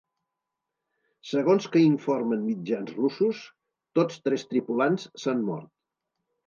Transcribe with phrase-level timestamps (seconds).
[1.31, 3.45] Segons que informen mitjans russos,
[4.01, 5.75] tots tres tripulants s’han mort.